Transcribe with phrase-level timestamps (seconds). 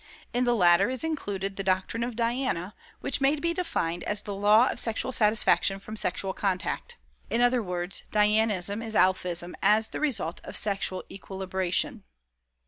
[0.33, 4.33] In the latter is included the doctrine of 'Diana,' which may be defined as THE
[4.33, 6.97] LAW OF SEXUAL SATISFACTION FROM SEXUAL CONTACT.
[7.29, 12.01] In other words, Dianism is Alphism as the result of sexual equilibration."